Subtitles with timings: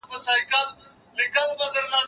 [0.07, 0.67] هغه څوک چي کتاب
[1.15, 1.97] ليکي پوهه زياتوي!.